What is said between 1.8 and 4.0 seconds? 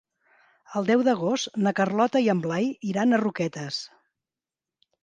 Carlota i en Blai iran a Roquetes.